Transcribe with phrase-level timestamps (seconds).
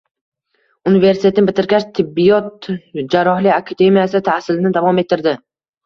[0.91, 5.41] Universitetni bitirgach, Tibbiyot-jarrohlik akademiyasida tahsilni davom ettirdi